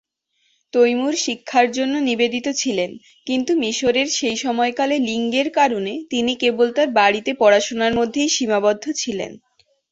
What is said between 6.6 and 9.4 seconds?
তার বাড়িতে পড়াশোনার মধ্যেই সীমাবদ্ধ ছিলেন।